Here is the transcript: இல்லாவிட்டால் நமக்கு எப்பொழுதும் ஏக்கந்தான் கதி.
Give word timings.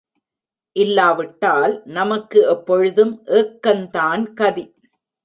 இல்லாவிட்டால் 0.75 1.81
நமக்கு 1.89 2.39
எப்பொழுதும் 2.47 3.13
ஏக்கந்தான் 3.31 4.33
கதி. 4.33 4.65